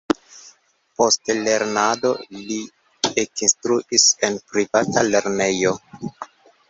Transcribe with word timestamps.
Post 1.01 1.29
lernado 1.47 2.13
li 2.37 2.57
ekinstruis 3.25 4.07
en 4.29 4.41
privata 4.55 5.05
lernejo. 5.13 5.77